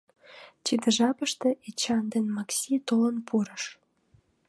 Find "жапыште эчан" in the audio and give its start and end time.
0.97-2.03